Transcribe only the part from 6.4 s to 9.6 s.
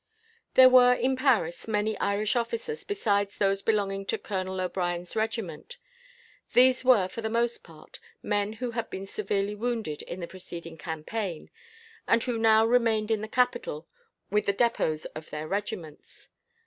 These were, for the most part, men who had been severely